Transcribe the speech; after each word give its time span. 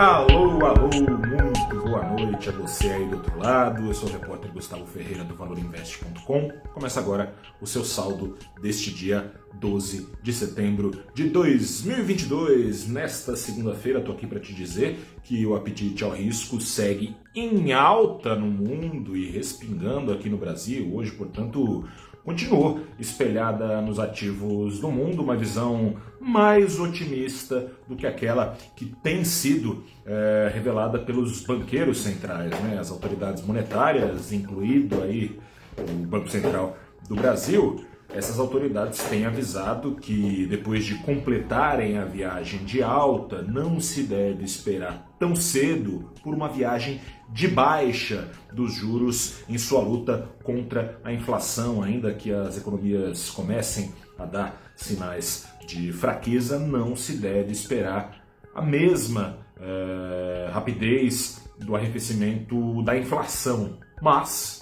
Alô, 0.00 0.64
alô, 0.64 0.88
muito 0.88 1.76
boa 1.76 2.02
noite 2.02 2.48
a 2.48 2.52
você 2.52 2.88
aí 2.88 3.04
do 3.04 3.16
outro 3.16 3.38
lado. 3.38 3.86
Eu 3.86 3.92
sou 3.92 4.08
o 4.08 4.12
repórter 4.12 4.50
Gustavo 4.50 4.86
Ferreira 4.86 5.24
do 5.24 5.34
ValorInvest.com. 5.34 6.48
Começa 6.72 7.00
agora 7.00 7.34
o 7.60 7.66
seu 7.66 7.84
saldo 7.84 8.34
deste 8.62 8.90
dia 8.90 9.30
12 9.54 10.08
de 10.22 10.32
setembro 10.32 10.90
de 11.14 11.28
2022. 11.28 12.88
Nesta 12.88 13.36
segunda-feira, 13.36 13.98
estou 13.98 14.14
aqui 14.14 14.26
para 14.26 14.40
te 14.40 14.54
dizer 14.54 14.98
que 15.22 15.44
o 15.46 15.54
apetite 15.54 16.04
ao 16.04 16.10
risco 16.10 16.60
segue 16.60 17.16
em 17.34 17.72
alta 17.72 18.34
no 18.34 18.46
mundo 18.46 19.16
e 19.16 19.30
respingando 19.30 20.12
aqui 20.12 20.28
no 20.28 20.36
Brasil. 20.36 20.94
Hoje, 20.94 21.12
portanto, 21.12 21.84
continuou 22.24 22.80
espelhada 22.98 23.80
nos 23.80 23.98
ativos 23.98 24.78
do 24.78 24.90
mundo, 24.90 25.22
uma 25.22 25.36
visão 25.36 25.96
mais 26.20 26.78
otimista 26.78 27.72
do 27.88 27.96
que 27.96 28.06
aquela 28.06 28.56
que 28.76 28.86
tem 29.02 29.24
sido 29.24 29.82
é, 30.04 30.50
revelada 30.52 30.98
pelos 30.98 31.42
banqueiros 31.44 31.98
centrais, 31.98 32.50
né? 32.60 32.78
as 32.78 32.90
autoridades 32.90 33.44
monetárias, 33.44 34.32
incluído 34.32 35.02
aí 35.02 35.38
o 35.78 36.06
Banco 36.06 36.28
Central 36.28 36.76
do 37.08 37.14
Brasil, 37.14 37.84
essas 38.14 38.38
autoridades 38.38 39.02
têm 39.04 39.24
avisado 39.24 39.94
que 39.94 40.46
depois 40.46 40.84
de 40.84 40.96
completarem 40.96 41.98
a 41.98 42.04
viagem 42.04 42.64
de 42.64 42.82
alta, 42.82 43.42
não 43.42 43.80
se 43.80 44.02
deve 44.02 44.44
esperar 44.44 45.08
tão 45.18 45.36
cedo 45.36 46.10
por 46.22 46.34
uma 46.34 46.48
viagem 46.48 47.00
de 47.32 47.46
baixa 47.46 48.28
dos 48.52 48.74
juros 48.74 49.42
em 49.48 49.56
sua 49.56 49.80
luta 49.80 50.28
contra 50.42 51.00
a 51.04 51.12
inflação, 51.12 51.82
ainda 51.82 52.12
que 52.12 52.32
as 52.32 52.56
economias 52.56 53.30
comecem 53.30 53.92
a 54.18 54.24
dar 54.24 54.60
sinais 54.74 55.46
de 55.66 55.92
fraqueza, 55.92 56.58
não 56.58 56.96
se 56.96 57.14
deve 57.14 57.52
esperar 57.52 58.20
a 58.54 58.62
mesma 58.62 59.38
é, 59.60 60.50
rapidez 60.52 61.40
do 61.58 61.76
arrefecimento 61.76 62.82
da 62.82 62.96
inflação. 62.96 63.78
Mas 64.02 64.59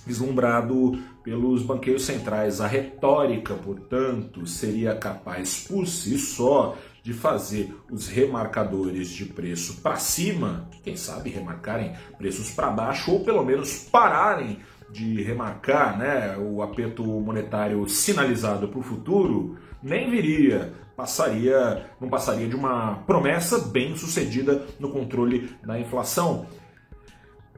vislumbrado 0.06 0.98
pelos 1.24 1.64
banqueiros 1.64 2.06
centrais. 2.06 2.62
A 2.62 2.68
retórica, 2.68 3.54
portanto, 3.56 4.46
seria 4.46 4.96
capaz 4.96 5.66
por 5.68 5.88
si 5.88 6.18
só 6.18 6.78
de 7.02 7.14
fazer 7.14 7.76
os 7.92 8.08
remarcadores 8.08 9.10
de 9.10 9.26
preço 9.26 9.82
para 9.82 9.96
cima, 9.98 10.68
quem 10.84 10.96
sabe 10.96 11.30
remarcarem 11.30 11.94
preços 12.18 12.50
para 12.50 12.72
baixo 12.72 13.12
ou 13.12 13.24
pelo 13.24 13.46
menos 13.46 13.78
pararem 13.92 14.58
de 14.92 15.22
remarcar 15.22 15.98
né, 15.98 16.38
o 16.38 16.62
aperto 16.62 17.04
monetário 17.04 17.88
sinalizado 17.88 18.68
para 18.68 18.80
o 18.80 18.84
futuro, 18.84 19.58
nem 19.84 20.10
viria, 20.10 20.74
passaria, 20.96 21.86
não 22.00 22.10
passaria 22.10 22.48
de 22.48 22.56
uma 22.56 23.04
promessa 23.06 23.60
bem 23.60 23.96
sucedida 23.96 24.66
no 24.80 24.90
controle 24.90 25.56
da 25.64 25.80
inflação. 25.80 26.48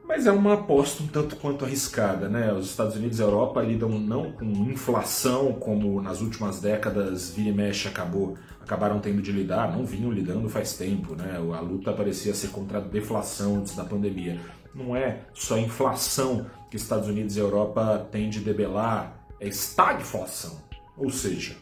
Mas 0.08 0.26
é 0.26 0.32
uma 0.32 0.54
aposta 0.54 1.02
um 1.02 1.06
tanto 1.06 1.36
quanto 1.36 1.66
arriscada, 1.66 2.30
né? 2.30 2.50
Os 2.50 2.70
Estados 2.70 2.96
Unidos 2.96 3.18
e 3.18 3.22
a 3.22 3.26
Europa 3.26 3.60
lidam 3.60 3.90
não 3.90 4.32
com 4.32 4.46
inflação 4.46 5.52
como 5.52 6.00
nas 6.00 6.22
últimas 6.22 6.62
décadas 6.62 7.30
vira 7.30 7.50
e 7.50 7.52
mexe 7.52 7.88
acabou, 7.88 8.34
acabaram 8.58 9.00
tendo 9.00 9.20
de 9.20 9.30
lidar, 9.30 9.70
não 9.70 9.84
vinham 9.84 10.10
lidando 10.10 10.48
faz 10.48 10.78
tempo, 10.78 11.14
né? 11.14 11.36
A 11.36 11.60
luta 11.60 11.92
parecia 11.92 12.32
ser 12.32 12.48
contra 12.48 12.78
a 12.78 12.80
deflação 12.80 13.56
antes 13.58 13.76
da 13.76 13.84
pandemia. 13.84 14.40
Não 14.74 14.96
é 14.96 15.24
só 15.34 15.56
a 15.56 15.60
inflação 15.60 16.46
que 16.70 16.78
Estados 16.78 17.06
Unidos 17.06 17.36
e 17.36 17.40
Europa 17.40 18.08
têm 18.10 18.30
de 18.30 18.40
debelar, 18.40 19.26
é 19.38 19.46
estagflação. 19.46 20.56
Ou 20.96 21.10
seja, 21.10 21.54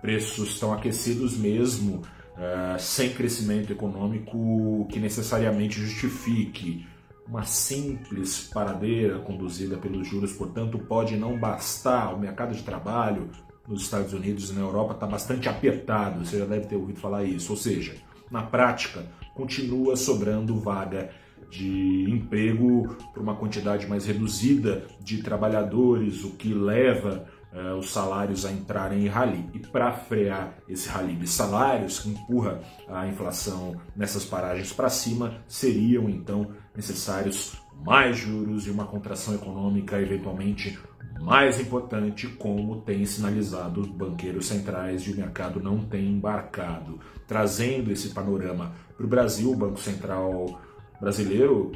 preços 0.00 0.48
estão 0.48 0.72
aquecidos 0.72 1.36
mesmo, 1.36 2.02
uh, 2.34 2.78
sem 2.80 3.10
crescimento 3.10 3.72
econômico 3.72 4.84
que 4.90 4.98
necessariamente 4.98 5.80
justifique 5.80 6.90
uma 7.32 7.44
simples 7.44 8.50
paradeira 8.52 9.18
conduzida 9.20 9.78
pelos 9.78 10.06
juros, 10.06 10.34
portanto, 10.34 10.78
pode 10.78 11.16
não 11.16 11.38
bastar. 11.38 12.14
O 12.14 12.18
mercado 12.18 12.54
de 12.54 12.62
trabalho 12.62 13.30
nos 13.66 13.84
Estados 13.84 14.12
Unidos 14.12 14.50
e 14.50 14.52
na 14.52 14.60
Europa 14.60 14.92
está 14.92 15.06
bastante 15.06 15.48
apertado, 15.48 16.26
você 16.26 16.38
já 16.38 16.44
deve 16.44 16.66
ter 16.66 16.76
ouvido 16.76 17.00
falar 17.00 17.24
isso. 17.24 17.50
Ou 17.52 17.56
seja, 17.56 17.94
na 18.30 18.42
prática, 18.42 19.06
continua 19.34 19.96
sobrando 19.96 20.60
vaga 20.60 21.10
de 21.48 22.04
emprego 22.10 22.96
para 23.14 23.22
uma 23.22 23.34
quantidade 23.34 23.86
mais 23.86 24.04
reduzida 24.04 24.84
de 25.00 25.22
trabalhadores, 25.22 26.24
o 26.24 26.32
que 26.32 26.52
leva 26.52 27.26
uh, 27.50 27.78
os 27.78 27.92
salários 27.92 28.44
a 28.44 28.52
entrarem 28.52 29.06
em 29.06 29.08
rally. 29.08 29.48
E 29.54 29.58
para 29.58 29.90
frear 29.92 30.58
esse 30.68 30.86
rally 30.86 31.14
de 31.14 31.26
salários, 31.26 32.00
que 32.00 32.10
empurra 32.10 32.60
a 32.88 33.06
inflação 33.06 33.80
nessas 33.96 34.24
paragens 34.24 34.70
para 34.70 34.90
cima, 34.90 35.42
seriam 35.48 36.10
então 36.10 36.48
necessários 36.74 37.56
mais 37.84 38.16
juros 38.16 38.66
e 38.66 38.70
uma 38.70 38.86
contração 38.86 39.34
econômica 39.34 40.00
eventualmente 40.00 40.78
mais 41.20 41.60
importante, 41.60 42.26
como 42.26 42.80
tem 42.80 43.04
sinalizado 43.04 43.80
os 43.80 43.88
banqueiros 43.88 44.46
centrais 44.46 45.02
e 45.02 45.12
o 45.12 45.16
mercado 45.16 45.62
não 45.62 45.78
tem 45.78 46.08
embarcado. 46.08 46.98
Trazendo 47.28 47.92
esse 47.92 48.08
panorama 48.08 48.74
para 48.96 49.06
o 49.06 49.08
Brasil, 49.08 49.52
o 49.52 49.56
Banco 49.56 49.78
Central 49.78 50.60
brasileiro 51.00 51.72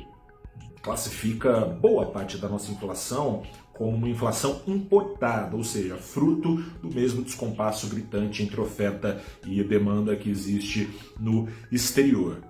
classifica 0.82 1.60
boa 1.60 2.06
parte 2.06 2.38
da 2.38 2.48
nossa 2.48 2.70
inflação 2.72 3.42
como 3.72 3.96
uma 3.96 4.08
inflação 4.08 4.62
importada, 4.66 5.54
ou 5.54 5.62
seja, 5.62 5.96
fruto 5.96 6.56
do 6.80 6.88
mesmo 6.88 7.22
descompasso 7.22 7.88
gritante 7.88 8.42
entre 8.42 8.60
oferta 8.60 9.20
e 9.46 9.62
demanda 9.62 10.16
que 10.16 10.30
existe 10.30 10.88
no 11.20 11.46
exterior. 11.70 12.40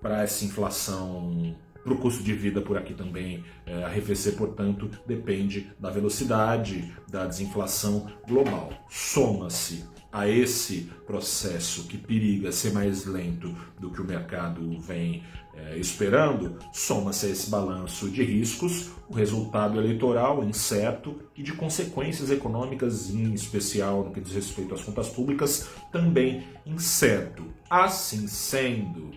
Para 0.00 0.22
essa 0.22 0.44
inflação, 0.44 1.56
para 1.82 1.92
o 1.92 1.98
custo 1.98 2.22
de 2.22 2.32
vida 2.32 2.60
por 2.60 2.76
aqui 2.76 2.94
também 2.94 3.44
é, 3.66 3.84
arrefecer, 3.84 4.34
portanto, 4.34 4.90
depende 5.06 5.70
da 5.78 5.90
velocidade 5.90 6.92
da 7.08 7.26
desinflação 7.26 8.10
global. 8.26 8.72
Soma-se 8.88 9.84
a 10.12 10.28
esse 10.28 10.90
processo 11.06 11.84
que 11.84 11.96
periga 11.96 12.50
ser 12.50 12.72
mais 12.72 13.04
lento 13.04 13.54
do 13.78 13.90
que 13.90 14.00
o 14.00 14.04
mercado 14.04 14.78
vem 14.80 15.22
é, 15.54 15.76
esperando, 15.78 16.58
soma-se 16.72 17.26
a 17.26 17.28
esse 17.28 17.50
balanço 17.50 18.08
de 18.08 18.22
riscos 18.22 18.90
o 19.08 19.14
resultado 19.14 19.78
eleitoral 19.78 20.44
incerto 20.44 21.20
e 21.36 21.42
de 21.42 21.52
consequências 21.52 22.30
econômicas, 22.30 23.10
em 23.10 23.32
especial 23.34 24.04
no 24.04 24.12
que 24.12 24.20
diz 24.20 24.32
respeito 24.32 24.74
às 24.74 24.82
contas 24.82 25.08
públicas, 25.08 25.68
também 25.90 26.44
incerto. 26.64 27.44
Assim 27.68 28.26
sendo, 28.28 29.10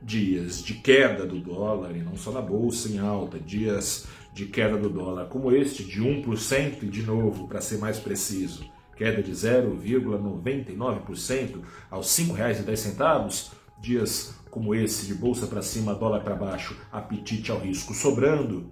dias 0.00 0.62
de 0.62 0.74
queda 0.74 1.26
do 1.26 1.40
dólar, 1.40 1.96
e 1.96 2.02
não 2.02 2.16
só 2.16 2.30
na 2.30 2.40
bolsa 2.40 2.88
em 2.88 2.98
alta, 2.98 3.38
dias 3.38 4.06
de 4.32 4.46
queda 4.46 4.76
do 4.76 4.88
dólar 4.88 5.26
como 5.26 5.52
este, 5.52 5.84
de 5.84 6.00
1%, 6.00 6.82
e 6.82 6.86
de 6.86 7.02
novo, 7.02 7.46
para 7.48 7.60
ser 7.60 7.78
mais 7.78 7.98
preciso, 7.98 8.64
queda 8.96 9.22
de 9.22 9.32
0,99% 9.32 11.60
aos 11.90 12.18
R$ 12.18 12.26
5,10. 12.26 13.50
Dias 13.80 14.34
como 14.50 14.74
esse, 14.74 15.06
de 15.06 15.14
bolsa 15.14 15.46
para 15.46 15.62
cima, 15.62 15.94
dólar 15.94 16.24
para 16.24 16.34
baixo, 16.34 16.76
apetite 16.90 17.48
ao 17.50 17.60
risco 17.60 17.94
sobrando, 17.94 18.70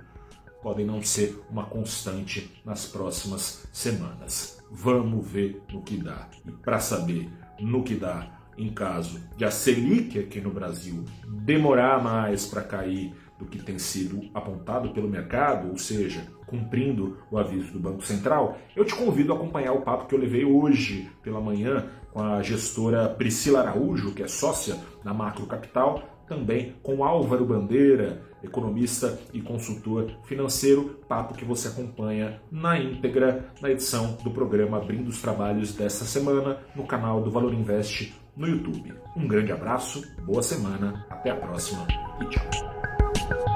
podem 0.62 0.84
não 0.84 1.00
ser 1.00 1.40
uma 1.49 1.64
constante 1.67 2.61
nas 2.64 2.87
próximas 2.87 3.64
semanas. 3.72 4.61
Vamos 4.70 5.26
ver 5.26 5.62
no 5.72 5.81
que 5.82 5.96
dá. 5.96 6.29
E 6.44 6.50
para 6.50 6.81
saber 6.81 7.31
no 7.61 7.84
que 7.84 7.94
dá, 7.94 8.35
em 8.58 8.70
caso 8.70 9.20
de 9.37 9.44
a 9.44 9.50
Selic 9.50 10.19
aqui 10.19 10.41
no 10.41 10.50
Brasil 10.50 11.05
demorar 11.26 12.03
mais 12.03 12.47
para 12.47 12.62
cair 12.62 13.14
do 13.38 13.44
que 13.44 13.62
tem 13.62 13.78
sido 13.78 14.28
apontado 14.34 14.90
pelo 14.90 15.08
mercado, 15.08 15.70
ou 15.70 15.78
seja, 15.78 16.26
cumprindo 16.46 17.18
o 17.30 17.38
aviso 17.38 17.72
do 17.72 17.80
Banco 17.80 18.04
Central, 18.04 18.56
eu 18.74 18.84
te 18.84 18.94
convido 18.94 19.32
a 19.32 19.36
acompanhar 19.36 19.72
o 19.72 19.82
papo 19.82 20.06
que 20.06 20.14
eu 20.14 20.18
levei 20.18 20.44
hoje 20.44 21.10
pela 21.22 21.40
manhã 21.40 21.86
com 22.12 22.22
a 22.22 22.42
gestora 22.42 23.08
Priscila 23.08 23.60
Araújo, 23.60 24.14
que 24.14 24.22
é 24.22 24.28
sócia 24.28 24.76
da 25.04 25.12
Macro 25.12 25.46
Capital, 25.46 26.02
também 26.26 26.74
com 26.82 27.04
Álvaro 27.04 27.44
Bandeira, 27.44 28.22
economista 28.42 29.18
e 29.32 29.40
consultor 29.40 30.10
financeiro, 30.24 30.98
papo 31.08 31.34
que 31.34 31.44
você 31.44 31.68
acompanha 31.68 32.40
na 32.50 32.78
íntegra 32.78 33.50
na 33.60 33.70
edição 33.70 34.16
do 34.22 34.30
programa 34.30 34.78
Abrindo 34.78 35.08
os 35.08 35.20
Trabalhos 35.20 35.72
desta 35.72 36.04
semana 36.04 36.58
no 36.74 36.86
canal 36.86 37.22
do 37.22 37.30
Valor 37.30 37.54
Invest 37.54 38.14
no 38.36 38.48
YouTube. 38.48 38.94
Um 39.16 39.26
grande 39.26 39.52
abraço, 39.52 40.02
boa 40.24 40.42
semana, 40.42 41.06
até 41.08 41.30
a 41.30 41.36
próxima 41.36 41.86
e 42.20 42.26
tchau. 42.28 42.75
Thank 43.28 43.40
you. 43.49 43.56